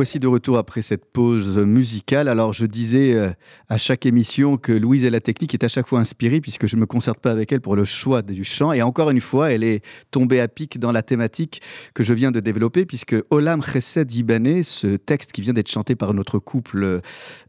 voici 0.00 0.18
de 0.18 0.28
retour 0.28 0.56
après 0.56 0.80
cette 0.80 1.04
pause 1.04 1.58
musicale. 1.58 2.28
Alors, 2.28 2.54
je 2.54 2.64
disais 2.64 3.12
euh, 3.12 3.28
à 3.68 3.76
chaque 3.76 4.06
émission 4.06 4.56
que 4.56 4.72
Louise 4.72 5.04
et 5.04 5.10
la 5.10 5.20
technique 5.20 5.52
est 5.52 5.62
à 5.62 5.68
chaque 5.68 5.86
fois 5.86 6.00
inspirée, 6.00 6.40
puisque 6.40 6.66
je 6.66 6.76
ne 6.76 6.80
me 6.80 6.86
concerte 6.86 7.20
pas 7.20 7.30
avec 7.30 7.52
elle 7.52 7.60
pour 7.60 7.76
le 7.76 7.84
choix 7.84 8.22
du 8.22 8.42
chant. 8.42 8.72
Et 8.72 8.80
encore 8.80 9.10
une 9.10 9.20
fois, 9.20 9.52
elle 9.52 9.62
est 9.62 9.84
tombée 10.10 10.40
à 10.40 10.48
pic 10.48 10.78
dans 10.78 10.90
la 10.90 11.02
thématique 11.02 11.60
que 11.92 12.02
je 12.02 12.14
viens 12.14 12.30
de 12.30 12.40
développer, 12.40 12.86
puisque 12.86 13.14
Olam 13.28 13.60
Chesed 13.62 14.10
Ibané, 14.10 14.62
ce 14.62 14.96
texte 14.96 15.32
qui 15.32 15.42
vient 15.42 15.52
d'être 15.52 15.70
chanté 15.70 15.94
par 15.96 16.14
notre 16.14 16.38
couple 16.38 16.82
euh, 16.82 17.00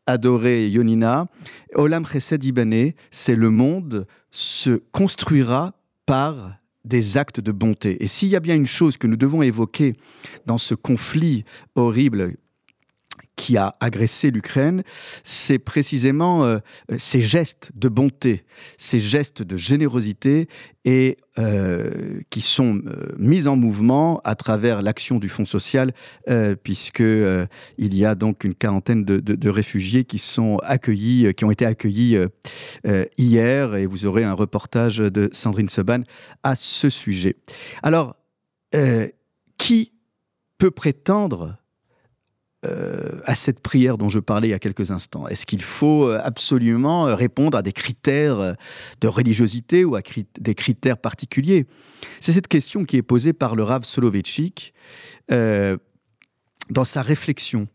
adoré 0.05 0.67
Yonina, 0.67 1.27
Olam 1.75 2.05
Chesed 2.05 2.43
Ibané, 2.43 2.98
c'est 3.12 3.36
le 3.36 3.50
monde 3.50 4.08
se 4.29 4.81
construira 4.91 5.72
par 6.05 6.61
des 6.86 7.18
actes 7.18 7.40
de 7.40 7.52
bonté. 7.52 8.04
Et 8.04 8.08
s'il 8.08 8.30
y 8.30 8.36
a 8.36 8.40
bien 8.40 8.56
une 8.56 8.66
chose 8.66 8.98
que 8.98 9.08
nous 9.08 9.18
devons 9.18 9.42
évoquer 9.42 9.96
dans 10.46 10.58
ce 10.58 10.76
conflit 10.76 11.46
horrible 11.76 12.36
qui 13.42 13.58
a 13.58 13.76
agressé 13.80 14.30
l'Ukraine, 14.30 14.84
c'est 15.24 15.58
précisément 15.58 16.46
euh, 16.46 16.60
ces 17.00 17.22
gestes 17.22 17.72
de 17.74 17.90
bonté, 17.90 18.46
ces 18.78 19.00
gestes 19.00 19.42
de 19.42 19.58
générosité 19.58 20.48
et 20.86 21.18
euh, 21.40 22.20
qui 22.30 22.42
sont 22.42 22.84
euh, 22.86 23.16
mis 23.18 23.48
en 23.48 23.56
mouvement 23.56 24.22
à 24.26 24.36
travers 24.36 24.84
l'action 24.84 25.18
du 25.18 25.28
Fonds 25.28 25.46
social, 25.46 25.92
puisque 26.62 27.00
il 27.00 27.48
y 27.98 28.06
a 28.06 28.14
donc 28.14 28.44
une 28.44 28.54
quarantaine 28.54 29.06
de, 29.06 29.18
de, 29.20 29.50
réfugiés 29.50 30.04
qui 30.04 30.20
sont 30.20 30.58
accueillis, 30.62 31.34
qui 31.34 31.44
ont 31.44 31.52
été 31.52 31.66
accueillis 31.66 32.18
hier, 33.18 33.76
et 33.76 33.88
vous 33.88 34.06
aurez 34.06 34.24
un 34.24 34.34
reportage 34.34 34.98
de 34.98 35.30
Sandrine 35.34 35.68
Seban 35.68 36.04
à 36.44 36.54
ce 36.54 36.92
sujet. 36.92 37.38
Alors, 37.82 38.16
qui 39.58 39.94
peut 40.60 40.72
prétendre 40.72 41.61
euh, 42.63 43.20
à 43.25 43.34
cette 43.34 43.60
prière 43.60 43.98
dont 43.98 44.08
je 44.08 44.20
parlais 44.20 44.50
il 44.50 44.51
y 44.51 44.53
a 44.53 44.60
quelques 44.60 44.91
instants. 44.91 45.27
Est-ce 45.27 45.48
qu'il 45.48 45.63
faut 45.63 46.08
euh, 46.08 46.22
absolument 46.24 47.08
euh, 47.08 47.15
répondre 47.15 47.58
à 47.58 47.63
des 47.63 47.72
critères 47.72 48.56
de 49.01 49.08
religiosité 49.08 49.84
ou 49.84 49.96
à 49.96 50.01
des 50.39 50.53
critères 50.53 51.00
particuliers? 51.00 51.65
C'est 52.20 52.34
cette 52.34 52.48
question 52.48 52.86
qui 52.86 52.98
est 52.98 53.01
posée 53.01 53.34
par 53.34 53.56
le 53.56 53.63
Rav 53.63 53.84
Soloveitchik 53.84 54.75
dans 55.30 56.84
sa 56.84 57.01
réflexion 57.01 57.68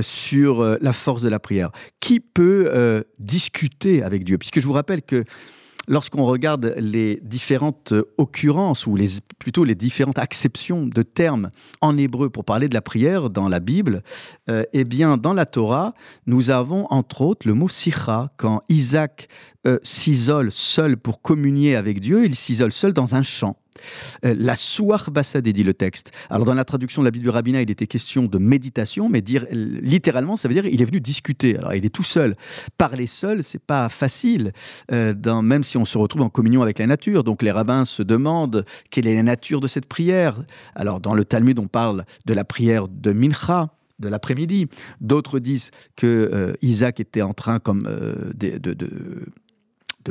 sur 0.00 0.78
la 0.80 0.92
force 0.94 1.20
de 1.20 1.28
la 1.28 1.38
prière. 1.38 1.70
Qui 2.00 2.20
peut 2.20 3.04
discuter 3.18 4.02
avec 4.02 4.24
Dieu? 4.24 4.38
Puisque 4.38 4.60
je 4.60 4.66
vous 4.66 4.72
rappelle 4.72 5.02
que 5.02 5.24
lorsqu'on 5.88 6.24
regarde 6.24 6.74
les 6.78 7.20
différentes 7.22 7.94
occurrences, 8.18 8.86
ou 8.86 8.96
plutôt 9.38 9.64
les 9.64 9.74
différentes 9.74 10.18
acceptions 10.18 10.86
de 10.86 11.02
termes 11.02 11.48
en 11.80 11.96
hébreu 11.96 12.30
pour 12.30 12.44
parler 12.44 12.68
de 12.68 12.74
la 12.74 12.82
prière 12.82 13.30
dans 13.30 13.48
la 13.48 13.60
Bible, 13.60 14.02
euh, 14.48 14.64
eh 14.72 14.84
bien, 14.84 15.16
dans 15.16 15.32
la 15.32 15.46
Torah, 15.46 15.94
nous 16.26 16.50
avons 16.50 16.86
entre 16.90 17.22
autres 17.22 17.46
le 17.46 17.54
mot 17.54 17.68
sicha. 17.68 18.30
Quand 18.36 18.62
Isaac 18.68 19.28
euh, 19.66 19.78
s'isole 19.82 20.52
seul 20.52 20.96
pour 20.96 21.22
communier 21.22 21.74
avec 21.74 22.00
Dieu, 22.00 22.24
il 22.24 22.34
s'isole 22.34 22.72
seul 22.72 22.92
dans 22.92 23.14
un 23.14 23.22
champ. 23.22 23.56
Euh, 24.24 24.34
la 24.38 24.56
souar 24.56 25.10
bassadé, 25.10 25.52
dit 25.52 25.62
le 25.62 25.74
texte. 25.74 26.12
Alors, 26.30 26.44
dans 26.44 26.54
la 26.54 26.64
traduction 26.64 27.02
de 27.02 27.06
la 27.06 27.10
Bible 27.10 27.24
du 27.24 27.30
rabbinat, 27.30 27.62
il 27.62 27.70
était 27.70 27.86
question 27.86 28.24
de 28.24 28.38
méditation, 28.38 29.08
mais 29.08 29.20
dire 29.20 29.46
littéralement, 29.50 30.36
ça 30.36 30.48
veut 30.48 30.54
dire 30.54 30.66
il 30.66 30.82
est 30.82 30.84
venu 30.84 31.00
discuter. 31.00 31.56
Alors, 31.56 31.74
il 31.74 31.84
est 31.84 31.94
tout 31.94 32.02
seul. 32.02 32.34
Parler 32.76 33.06
seul, 33.06 33.42
c'est 33.42 33.62
pas 33.62 33.88
facile, 33.88 34.52
euh, 34.92 35.14
même 35.42 35.64
si 35.64 35.76
on 35.76 35.84
se 35.84 35.98
retrouve 35.98 36.22
en 36.22 36.30
communion 36.30 36.62
avec 36.62 36.78
la 36.78 36.86
nature. 36.86 37.24
Donc, 37.24 37.42
les 37.42 37.50
rabbins 37.50 37.84
se 37.84 38.02
demandent 38.02 38.64
quelle 38.90 39.06
est 39.06 39.14
la 39.14 39.22
nature 39.22 39.60
de 39.60 39.66
cette 39.66 39.86
prière? 39.86 40.42
Alors, 40.74 41.00
dans 41.00 41.14
le 41.14 41.24
Talmud, 41.24 41.58
on 41.58 41.68
parle 41.68 42.04
de 42.26 42.34
la 42.34 42.44
prière 42.44 42.88
de 42.88 43.12
Mincha 43.12 43.70
de 43.98 44.08
l'après-midi. 44.08 44.68
D'autres 45.00 45.40
disent 45.40 45.72
que 45.96 46.30
euh, 46.32 46.52
Isaac 46.62 47.00
était 47.00 47.22
en 47.22 47.34
train 47.34 47.58
comme 47.58 47.82
de 47.82 48.58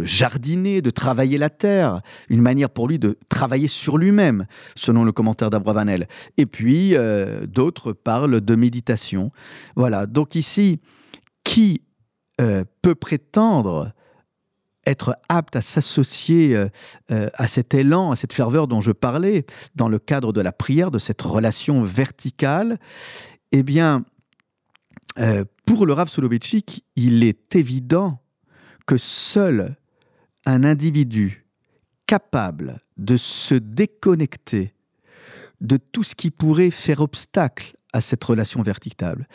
jardiner, 0.03 0.81
de 0.81 0.89
travailler 0.89 1.37
la 1.37 1.49
terre, 1.49 2.01
une 2.29 2.41
manière 2.41 2.69
pour 2.69 2.87
lui 2.87 2.99
de 2.99 3.17
travailler 3.29 3.67
sur 3.67 3.97
lui-même, 3.97 4.45
selon 4.75 5.03
le 5.03 5.11
commentaire 5.11 5.49
d'Abravanel. 5.49 6.07
Et 6.37 6.45
puis, 6.45 6.95
euh, 6.95 7.45
d'autres 7.45 7.93
parlent 7.93 8.41
de 8.41 8.55
méditation. 8.55 9.31
Voilà, 9.75 10.05
donc 10.05 10.35
ici, 10.35 10.79
qui 11.43 11.81
euh, 12.41 12.63
peut 12.81 12.95
prétendre 12.95 13.91
être 14.85 15.17
apte 15.27 15.57
à 15.57 15.61
s'associer 15.61 16.55
euh, 16.55 17.29
à 17.33 17.47
cet 17.47 17.73
élan, 17.73 18.11
à 18.11 18.15
cette 18.15 18.31
ferveur 18.31 18.67
dont 18.67 18.79
je 18.79 18.91
parlais, 18.91 19.45
dans 19.75 19.89
le 19.89 19.99
cadre 19.99 20.31
de 20.31 20.39
la 20.39 20.53
prière, 20.53 20.91
de 20.91 20.97
cette 20.97 21.21
relation 21.21 21.83
verticale, 21.83 22.79
eh 23.51 23.63
bien, 23.63 24.05
pour 25.65 25.85
le 25.87 25.93
Rav 25.93 26.09
Soloveitchik, 26.09 26.85
il 26.95 27.23
est 27.23 27.55
évident 27.55 28.21
que 28.85 28.97
seul 28.97 29.75
un 30.47 30.63
individu 30.63 31.45
capable 32.07 32.79
de 32.95 33.17
se 33.17 33.53
déconnecter 33.53 34.73
de 35.59 35.75
tout 35.75 36.03
ce 36.03 36.15
qui 36.15 36.31
pourrait 36.31 36.71
faire 36.71 37.01
obstacle 37.01 37.75
à 37.91 37.99
cette 37.99 38.23
relation 38.23 38.61
verticale, 38.61 39.27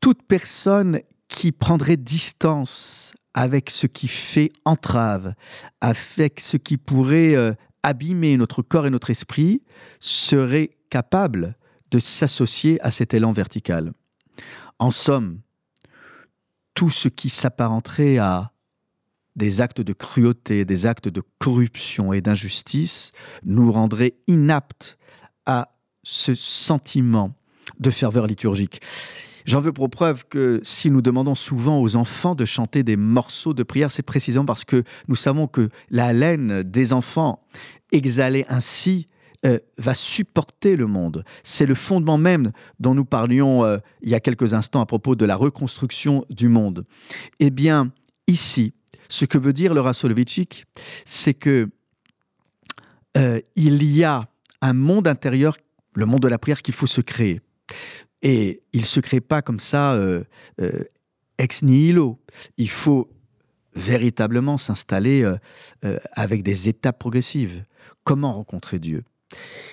toute 0.00 0.22
personne 0.22 1.00
qui 1.28 1.50
prendrait 1.50 1.96
distance 1.96 3.12
avec 3.34 3.70
ce 3.70 3.88
qui 3.88 4.06
fait 4.06 4.52
entrave, 4.64 5.34
avec 5.80 6.38
ce 6.38 6.56
qui 6.56 6.76
pourrait 6.76 7.34
euh, 7.34 7.52
abîmer 7.82 8.36
notre 8.36 8.62
corps 8.62 8.86
et 8.86 8.90
notre 8.90 9.10
esprit, 9.10 9.62
serait 9.98 10.76
capable 10.90 11.56
de 11.90 11.98
s'associer 11.98 12.80
à 12.82 12.92
cet 12.92 13.14
élan 13.14 13.32
vertical. 13.32 13.92
En 14.78 14.92
somme, 14.92 15.40
tout 16.74 16.90
ce 16.90 17.08
qui 17.08 17.30
s'apparenterait 17.30 18.18
à 18.18 18.51
des 19.36 19.60
actes 19.60 19.80
de 19.80 19.92
cruauté, 19.92 20.64
des 20.64 20.86
actes 20.86 21.08
de 21.08 21.22
corruption 21.38 22.12
et 22.12 22.20
d'injustice 22.20 23.12
nous 23.44 23.72
rendraient 23.72 24.14
inaptes 24.26 24.98
à 25.46 25.74
ce 26.02 26.34
sentiment 26.34 27.34
de 27.78 27.90
ferveur 27.90 28.26
liturgique. 28.26 28.80
J'en 29.44 29.60
veux 29.60 29.72
pour 29.72 29.90
preuve 29.90 30.24
que 30.28 30.60
si 30.62 30.90
nous 30.90 31.02
demandons 31.02 31.34
souvent 31.34 31.80
aux 31.80 31.96
enfants 31.96 32.34
de 32.34 32.44
chanter 32.44 32.82
des 32.82 32.96
morceaux 32.96 33.54
de 33.54 33.62
prière, 33.62 33.90
c'est 33.90 34.02
précisément 34.02 34.44
parce 34.44 34.64
que 34.64 34.84
nous 35.08 35.16
savons 35.16 35.46
que 35.48 35.68
la 35.90 36.06
haleine 36.06 36.62
des 36.62 36.92
enfants 36.92 37.40
exhalée 37.90 38.44
ainsi 38.48 39.08
euh, 39.44 39.58
va 39.78 39.94
supporter 39.94 40.76
le 40.76 40.86
monde. 40.86 41.24
C'est 41.42 41.66
le 41.66 41.74
fondement 41.74 42.18
même 42.18 42.52
dont 42.78 42.94
nous 42.94 43.04
parlions 43.04 43.64
euh, 43.64 43.78
il 44.00 44.10
y 44.10 44.14
a 44.14 44.20
quelques 44.20 44.54
instants 44.54 44.80
à 44.80 44.86
propos 44.86 45.16
de 45.16 45.24
la 45.24 45.34
reconstruction 45.34 46.24
du 46.30 46.48
monde. 46.48 46.84
Eh 47.40 47.50
bien, 47.50 47.90
ici, 48.28 48.72
ce 49.08 49.24
que 49.24 49.38
veut 49.38 49.52
dire 49.52 49.74
le 49.74 49.80
Rasolovichik, 49.80 50.66
c'est 51.04 51.34
que 51.34 51.68
euh, 53.16 53.40
il 53.56 53.82
y 53.84 54.04
a 54.04 54.28
un 54.60 54.72
monde 54.72 55.08
intérieur, 55.08 55.56
le 55.94 56.06
monde 56.06 56.22
de 56.22 56.28
la 56.28 56.38
prière, 56.38 56.62
qu'il 56.62 56.74
faut 56.74 56.86
se 56.86 57.00
créer. 57.00 57.40
Et 58.22 58.62
il 58.72 58.80
ne 58.80 58.86
se 58.86 59.00
crée 59.00 59.20
pas 59.20 59.42
comme 59.42 59.60
ça 59.60 59.94
euh, 59.94 60.24
euh, 60.60 60.84
ex 61.38 61.62
nihilo. 61.62 62.18
Il 62.56 62.70
faut 62.70 63.10
véritablement 63.74 64.58
s'installer 64.58 65.24
avec 66.12 66.42
des 66.42 66.68
étapes 66.68 66.98
progressives. 66.98 67.64
Comment 68.04 68.34
rencontrer 68.34 68.78
Dieu? 68.78 69.02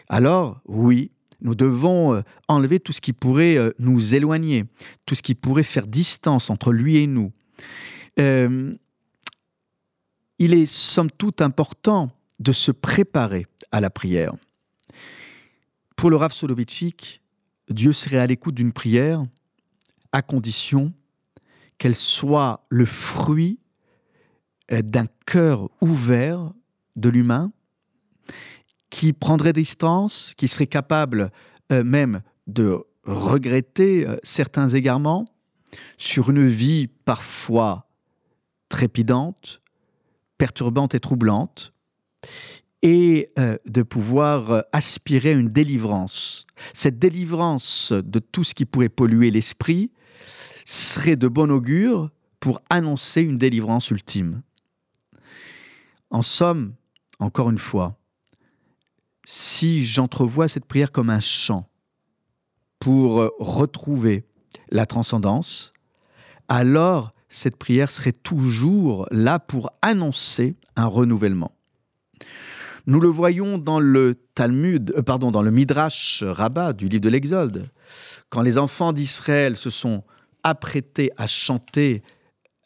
Alors, 0.07 0.61
oui, 0.65 1.11
nous 1.41 1.53
devons 1.53 2.23
enlever 2.47 2.79
tout 2.79 2.93
ce 2.93 3.01
qui 3.01 3.11
pourrait 3.11 3.57
nous 3.77 4.15
éloigner, 4.15 4.63
tout 5.05 5.15
ce 5.15 5.21
qui 5.21 5.35
pourrait 5.35 5.63
faire 5.63 5.85
distance 5.85 6.49
entre 6.49 6.71
lui 6.71 6.95
et 6.95 7.07
nous 7.07 7.33
il 10.39 10.53
est 10.53 10.65
somme 10.65 11.11
toute 11.11 11.41
important 11.41 12.09
de 12.39 12.51
se 12.51 12.71
préparer 12.71 13.45
à 13.71 13.81
la 13.81 13.89
prière. 13.89 14.33
Pour 15.95 16.09
le 16.09 16.15
Rav 16.15 16.31
Soloveitchik, 16.31 17.21
Dieu 17.69 17.93
serait 17.93 18.17
à 18.17 18.25
l'écoute 18.25 18.55
d'une 18.55 18.71
prière 18.71 19.23
à 20.11 20.21
condition 20.21 20.93
qu'elle 21.77 21.95
soit 21.95 22.65
le 22.69 22.85
fruit 22.85 23.59
euh, 24.71 24.81
d'un 24.81 25.05
cœur 25.25 25.69
ouvert 25.81 26.51
de 26.95 27.09
l'humain 27.09 27.51
qui 28.89 29.13
prendrait 29.13 29.53
distance, 29.53 30.33
qui 30.35 30.47
serait 30.47 30.67
capable 30.67 31.31
euh, 31.71 31.83
même 31.83 32.21
de 32.47 32.83
regretter 33.03 34.07
euh, 34.07 34.17
certains 34.23 34.69
égarements 34.69 35.25
sur 35.97 36.29
une 36.31 36.47
vie 36.47 36.87
parfois 36.87 37.87
trépidante, 38.69 39.61
perturbante 40.39 40.95
et 40.95 40.99
troublante, 40.99 41.73
et 42.81 43.29
euh, 43.37 43.57
de 43.65 43.83
pouvoir 43.83 44.51
euh, 44.51 44.61
aspirer 44.71 45.29
à 45.29 45.33
une 45.33 45.49
délivrance. 45.49 46.47
Cette 46.73 46.97
délivrance 46.97 47.91
de 47.91 48.19
tout 48.19 48.43
ce 48.43 48.55
qui 48.55 48.65
pourrait 48.65 48.89
polluer 48.89 49.29
l'esprit 49.29 49.91
serait 50.65 51.17
de 51.17 51.27
bon 51.27 51.51
augure 51.51 52.09
pour 52.39 52.61
annoncer 52.69 53.21
une 53.21 53.37
délivrance 53.37 53.91
ultime. 53.91 54.41
En 56.09 56.21
somme, 56.21 56.73
encore 57.19 57.49
une 57.49 57.59
fois, 57.59 57.99
si 59.25 59.85
j'entrevois 59.85 60.47
cette 60.47 60.65
prière 60.65 60.91
comme 60.91 61.09
un 61.09 61.19
chant, 61.19 61.69
pour 62.79 63.29
retrouver 63.39 64.23
la 64.71 64.85
transcendance, 64.85 65.73
alors 66.47 67.13
cette 67.29 67.55
prière 67.55 67.91
serait 67.91 68.11
toujours 68.11 69.07
là 69.11 69.39
pour 69.39 69.71
annoncer 69.81 70.55
un 70.75 70.87
renouvellement. 70.87 71.51
Nous 72.87 72.99
le 72.99 73.07
voyons 73.07 73.57
dans 73.57 73.79
le 73.79 74.15
Talmud, 74.33 74.93
euh, 74.97 75.03
pardon, 75.03 75.31
dans 75.31 75.43
le 75.43 75.51
Midrash 75.51 76.23
Rabbah 76.25 76.73
du 76.73 76.89
livre 76.89 77.03
de 77.03 77.09
l'Exode, 77.09 77.69
quand 78.29 78.41
les 78.41 78.57
enfants 78.57 78.93
d'Israël 78.93 79.57
se 79.57 79.69
sont 79.69 80.03
apprêtés 80.43 81.11
à 81.17 81.27
chanter 81.27 82.01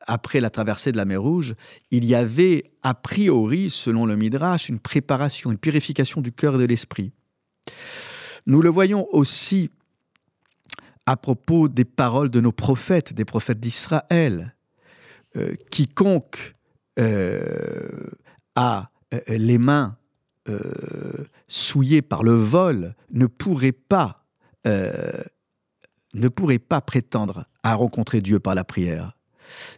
après 0.07 0.39
la 0.39 0.49
traversée 0.49 0.91
de 0.91 0.97
la 0.97 1.05
mer 1.05 1.21
Rouge, 1.21 1.55
il 1.91 2.05
y 2.05 2.15
avait 2.15 2.71
a 2.83 2.93
priori, 2.93 3.69
selon 3.69 4.05
le 4.05 4.15
Midrash, 4.15 4.69
une 4.69 4.79
préparation, 4.79 5.51
une 5.51 5.57
purification 5.57 6.21
du 6.21 6.31
cœur 6.31 6.55
et 6.55 6.59
de 6.59 6.65
l'esprit. 6.65 7.11
Nous 8.45 8.61
le 8.61 8.69
voyons 8.69 9.07
aussi 9.13 9.69
à 11.05 11.17
propos 11.17 11.67
des 11.67 11.85
paroles 11.85 12.29
de 12.29 12.39
nos 12.39 12.51
prophètes, 12.51 13.13
des 13.13 13.25
prophètes 13.25 13.59
d'Israël. 13.59 14.53
Euh, 15.35 15.55
quiconque 15.71 16.55
euh, 16.99 17.81
a 18.55 18.91
euh, 19.13 19.19
les 19.27 19.57
mains 19.57 19.97
souillées 21.47 22.01
par 22.01 22.21
le 22.21 22.33
vol 22.33 22.95
ne 23.11 23.27
pourrait 23.27 23.71
pas 23.71 24.25
ne 24.65 26.27
pourrait 26.27 26.59
pas 26.59 26.81
prétendre 26.81 27.45
à 27.63 27.75
rencontrer 27.75 28.19
Dieu 28.19 28.41
par 28.41 28.53
la 28.53 28.65
prière. 28.65 29.15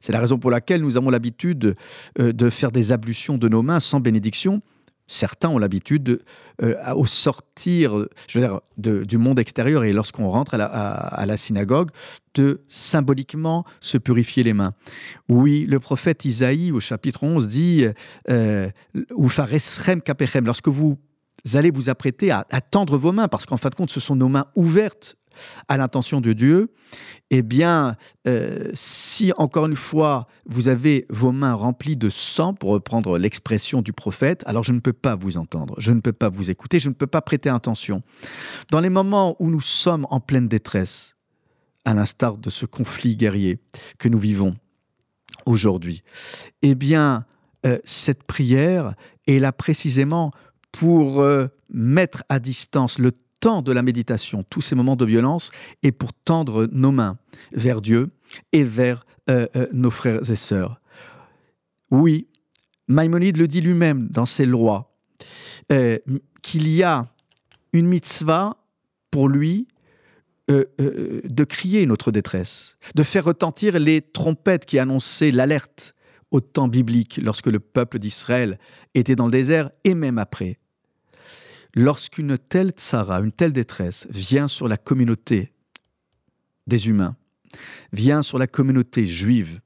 C'est 0.02 0.12
la 0.12 0.20
raison 0.20 0.40
pour 0.40 0.50
laquelle 0.50 0.82
nous 0.82 0.98
avons 0.98 1.12
l'habitude 1.12 1.76
de 2.18 2.50
faire 2.50 2.72
des 2.72 2.92
ablutions 2.92 3.38
de 3.38 3.48
nos 3.48 3.62
mains 3.62 3.80
sans 3.80 4.00
bénédiction, 4.00 4.64
certains 5.08 5.50
ont 5.50 5.58
l'habitude, 5.58 6.22
euh, 6.62 6.76
au 6.94 7.06
sortir 7.06 8.06
je 8.28 8.40
veux 8.40 8.46
dire, 8.46 8.62
du 8.78 9.18
monde 9.18 9.40
extérieur 9.40 9.84
et 9.84 9.94
lorsqu'on 9.94 10.30
rentre 10.30 10.56
à 10.56 11.26
la, 11.26 11.38
synagogue, 11.38 11.90
de 12.34 12.62
symboliquement 12.68 13.66
se 13.80 13.98
purifier 13.98 14.44
les 14.44 14.54
mains. 14.54 14.74
Oui, 15.30 15.66
le 15.68 15.80
prophète 15.80 16.26
Isaïe, 16.26 16.72
au 16.72 16.80
chapitre 16.80 17.24
11, 17.24 17.48
dit 17.48 17.86
euh, 18.30 18.70
lorsque 20.46 20.68
vous 20.68 20.98
allez 21.54 21.72
vous 21.72 21.90
apprêter 21.90 22.32
à 22.32 22.44
tendre 22.62 22.98
vos 22.98 23.12
mains, 23.12 23.28
parce 23.28 23.46
qu'en 23.46 23.58
fin 23.58 23.70
de 23.70 23.76
compte, 23.76 23.92
ce 23.92 24.00
sont 24.00 24.16
nos 24.16 24.30
mains 24.30 24.48
ouvertes 24.56 25.18
à 25.68 25.78
l'intention 25.78 26.22
de 26.22 26.34
Dieu, 26.34 26.72
eh 27.32 27.42
bien, 27.42 27.96
euh, 28.28 28.70
si 28.74 29.32
encore 29.38 29.66
une 29.66 29.76
fois 29.76 30.28
vous 30.46 30.68
avez 30.68 31.06
vos 31.10 31.32
mains 31.32 31.54
remplies 31.54 31.98
de 31.98 32.10
sang, 32.10 32.54
pour 32.54 32.70
reprendre 32.70 33.18
l'expression 33.18 33.82
du 33.82 33.94
prophète, 33.94 34.44
alors 34.46 34.64
je 34.64 34.74
ne 34.74 34.80
peux 34.80 34.94
pas 34.94 35.16
vous 35.16 35.38
entendre, 35.38 35.76
je 35.78 35.92
ne 35.92 36.00
peux 36.00 36.14
pas 36.14 36.30
vous 36.30 36.52
écouter, 36.52 36.80
je 36.80 36.90
ne 36.90 36.94
peux 36.94 37.08
pas 37.08 37.22
prêter 37.22 37.50
attention. 37.50 38.04
Dans 38.72 38.80
les 38.80 38.90
moments 38.90 39.36
où 39.40 39.50
nous 39.50 39.62
sommes 39.62 40.08
en 40.10 40.20
pleine 40.20 40.48
détresse, 40.48 41.16
à 41.86 41.94
l'instar 41.94 42.38
de 42.38 42.50
ce 42.50 42.66
conflit 42.66 43.16
guerrier 43.16 43.60
que 44.00 44.10
nous 44.10 44.20
vivons 44.20 44.56
aujourd'hui, 45.46 46.04
eh 46.62 46.76
bien, 46.76 47.26
euh, 47.66 47.80
cette 47.84 48.24
prière 48.24 48.96
est 49.28 49.40
là 49.40 49.52
précisément 49.52 50.32
pour 50.72 51.22
euh, 51.22 51.48
mettre 51.70 52.24
à 52.30 52.40
distance 52.40 53.00
le 53.00 53.12
de 53.46 53.72
la 53.72 53.84
méditation, 53.84 54.44
tous 54.50 54.62
ces 54.62 54.76
moments 54.76 54.96
de 54.96 55.06
violence, 55.06 55.52
et 55.84 55.92
pour 55.92 56.14
tendre 56.14 56.68
nos 56.72 56.92
mains 56.92 57.18
vers 57.52 57.82
Dieu 57.82 58.10
et 58.52 58.64
vers 58.64 59.06
euh, 59.30 59.46
euh, 59.56 59.68
nos 59.72 59.92
frères 59.92 60.30
et 60.30 60.36
sœurs. 60.36 60.82
Oui, 61.92 62.28
Maïmonide 62.88 63.38
le 63.38 63.48
dit 63.48 63.62
lui-même 63.62 64.08
dans 64.10 64.26
ses 64.26 64.48
lois, 64.48 64.96
euh, 65.72 66.00
qu'il 66.42 66.68
y 66.68 66.82
a 66.82 67.06
une 67.72 67.88
mitzvah 67.88 68.58
pour 69.12 69.30
lui 69.30 69.68
de 70.48 71.44
crier 71.44 71.88
notre 71.88 72.12
détresse, 72.12 72.78
de 72.94 73.02
faire 73.02 73.26
retentir 73.26 73.80
les 73.80 74.02
trompettes 74.02 74.68
qui 74.68 74.78
annonçaient 74.78 75.32
l'alerte 75.32 75.96
au 76.30 76.40
temps 76.40 76.68
biblique 76.68 77.20
lorsque 77.24 77.48
le 77.48 77.60
peuple 77.60 77.98
d'Israël 77.98 78.60
était 78.94 79.16
dans 79.16 79.26
le 79.26 79.32
désert 79.32 79.72
et 79.84 79.96
même 79.96 80.20
après. 80.20 80.60
Lorsqu'une 81.76 82.38
telle 82.38 82.72
tsara, 82.72 83.20
une 83.20 83.34
telle 83.34 83.52
détresse 83.52 84.08
vient 84.10 84.48
sur 84.48 84.68
la 84.68 84.78
communauté 84.78 85.52
des 86.68 86.88
humains, 86.88 87.18
vient 87.92 88.22
sur 88.22 88.40
la 88.40 88.48
communauté 88.48 89.06
juive 89.06 89.60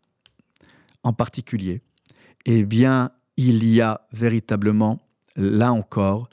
en 1.03 1.13
particulier, 1.13 1.81
eh 2.45 2.63
bien, 2.65 3.11
il 3.37 3.63
y 3.63 3.79
a 3.79 4.01
véritablement, 4.11 4.99
là 5.35 5.71
encore, 5.71 6.29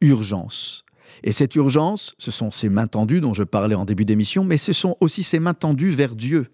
urgence. 0.00 0.84
Et 1.22 1.32
cette 1.32 1.54
urgence, 1.54 2.14
ce 2.18 2.30
sont 2.30 2.50
ces 2.50 2.68
mains 2.68 2.86
tendues 2.86 3.20
dont 3.20 3.34
je 3.34 3.44
parlais 3.44 3.74
en 3.74 3.84
début 3.84 4.04
d'émission, 4.04 4.44
mais 4.44 4.56
ce 4.56 4.72
sont 4.72 4.96
aussi 5.00 5.22
ces 5.22 5.38
mains 5.38 5.54
tendues 5.54 5.90
vers 5.90 6.14
Dieu. 6.14 6.46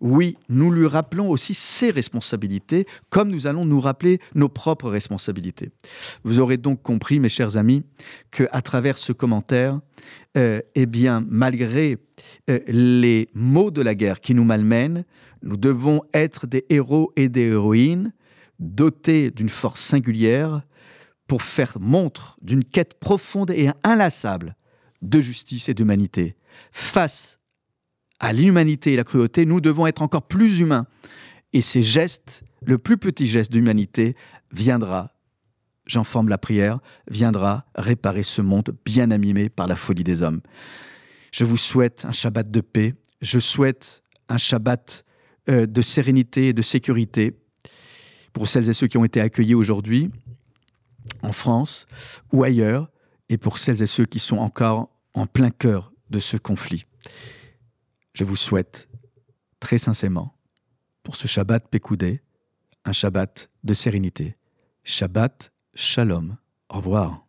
Oui, 0.00 0.36
nous 0.48 0.70
lui 0.70 0.86
rappelons 0.86 1.30
aussi 1.30 1.54
ses 1.54 1.90
responsabilités, 1.90 2.86
comme 3.10 3.30
nous 3.30 3.46
allons 3.46 3.64
nous 3.64 3.80
rappeler 3.80 4.20
nos 4.34 4.48
propres 4.48 4.90
responsabilités. 4.90 5.70
Vous 6.24 6.40
aurez 6.40 6.56
donc 6.56 6.82
compris, 6.82 7.20
mes 7.20 7.28
chers 7.28 7.56
amis, 7.56 7.82
que 8.30 8.44
à 8.52 8.62
travers 8.62 8.98
ce 8.98 9.12
commentaire, 9.12 9.80
euh, 10.36 10.60
eh 10.74 10.86
bien, 10.86 11.24
malgré 11.28 11.98
euh, 12.50 12.60
les 12.66 13.28
maux 13.34 13.70
de 13.70 13.82
la 13.82 13.94
guerre 13.94 14.20
qui 14.20 14.34
nous 14.34 14.44
malmènent, 14.44 15.04
nous 15.42 15.56
devons 15.56 16.02
être 16.12 16.46
des 16.46 16.64
héros 16.68 17.12
et 17.16 17.28
des 17.28 17.48
héroïnes 17.48 18.12
dotés 18.58 19.30
d'une 19.30 19.48
force 19.48 19.80
singulière 19.80 20.62
pour 21.26 21.42
faire 21.42 21.78
montre 21.80 22.36
d'une 22.42 22.64
quête 22.64 22.98
profonde 22.98 23.50
et 23.50 23.70
inlassable 23.82 24.56
de 25.02 25.20
justice 25.20 25.68
et 25.68 25.74
d'humanité. 25.74 26.36
Face 26.72 27.38
à 28.20 28.32
l'inhumanité 28.32 28.92
et 28.92 28.96
la 28.96 29.04
cruauté, 29.04 29.46
nous 29.46 29.60
devons 29.60 29.86
être 29.86 30.02
encore 30.02 30.26
plus 30.26 30.60
humains. 30.60 30.86
Et 31.52 31.60
ces 31.60 31.82
gestes, 31.82 32.42
le 32.64 32.78
plus 32.78 32.96
petit 32.96 33.26
geste 33.26 33.52
d'humanité, 33.52 34.16
viendra, 34.52 35.14
j'en 35.86 36.04
forme 36.04 36.28
la 36.28 36.38
prière, 36.38 36.80
viendra 37.10 37.66
réparer 37.74 38.22
ce 38.22 38.42
monde 38.42 38.76
bien 38.84 39.10
animé 39.10 39.48
par 39.48 39.66
la 39.66 39.76
folie 39.76 40.04
des 40.04 40.22
hommes. 40.22 40.40
Je 41.32 41.44
vous 41.44 41.56
souhaite 41.56 42.04
un 42.04 42.12
Shabbat 42.12 42.50
de 42.50 42.60
paix, 42.60 42.94
je 43.20 43.38
souhaite 43.38 44.02
un 44.28 44.38
Shabbat 44.38 45.04
euh, 45.48 45.66
de 45.66 45.82
sérénité 45.82 46.48
et 46.48 46.52
de 46.52 46.62
sécurité 46.62 47.36
pour 48.32 48.48
celles 48.48 48.68
et 48.68 48.72
ceux 48.72 48.86
qui 48.86 48.96
ont 48.96 49.04
été 49.04 49.20
accueillis 49.20 49.54
aujourd'hui 49.54 50.10
en 51.22 51.32
France 51.32 51.86
ou 52.32 52.44
ailleurs, 52.44 52.90
et 53.28 53.38
pour 53.38 53.58
celles 53.58 53.82
et 53.82 53.86
ceux 53.86 54.06
qui 54.06 54.18
sont 54.18 54.36
encore 54.36 54.90
en 55.14 55.26
plein 55.26 55.50
cœur 55.50 55.92
de 56.10 56.18
ce 56.18 56.36
conflit. 56.36 56.86
Je 58.12 58.24
vous 58.24 58.36
souhaite 58.36 58.88
très 59.60 59.78
sincèrement, 59.78 60.36
pour 61.02 61.16
ce 61.16 61.26
Shabbat 61.26 61.68
Pécoudé, 61.68 62.22
un 62.84 62.92
Shabbat 62.92 63.50
de 63.64 63.74
sérénité. 63.74 64.36
Shabbat 64.82 65.52
Shalom. 65.74 66.36
Au 66.68 66.76
revoir. 66.76 67.23